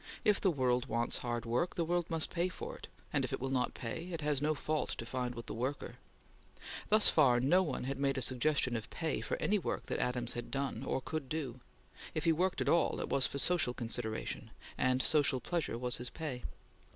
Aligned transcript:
If 0.25 0.41
the 0.41 0.49
world 0.49 0.87
wants 0.87 1.19
hard 1.19 1.45
work, 1.45 1.75
the 1.75 1.85
world 1.85 2.09
must 2.09 2.31
pay 2.31 2.49
for 2.49 2.75
it; 2.75 2.87
and, 3.13 3.23
if 3.23 3.31
it 3.31 3.39
will 3.39 3.51
not 3.51 3.75
pay, 3.75 4.07
it 4.11 4.21
has 4.21 4.41
no 4.41 4.55
fault 4.55 4.89
to 4.97 5.05
find 5.05 5.35
with 5.35 5.45
the 5.45 5.53
worker. 5.53 5.97
Thus 6.89 7.07
far, 7.09 7.39
no 7.39 7.61
one 7.61 7.83
had 7.83 7.99
made 7.99 8.17
a 8.17 8.21
suggestion 8.23 8.75
of 8.75 8.89
pay 8.89 9.21
for 9.21 9.37
any 9.37 9.59
work 9.59 9.85
that 9.85 9.99
Adams 9.99 10.33
had 10.33 10.49
done 10.49 10.83
or 10.83 11.01
could 11.01 11.29
do; 11.29 11.59
if 12.15 12.25
he 12.25 12.31
worked 12.31 12.61
at 12.61 12.67
all, 12.67 12.99
it 12.99 13.09
was 13.09 13.27
for 13.27 13.37
social 13.37 13.75
consideration, 13.75 14.49
and 14.75 15.03
social 15.03 15.39
pleasure 15.39 15.77
was 15.77 15.97
his 15.97 16.09
pay. 16.09 16.41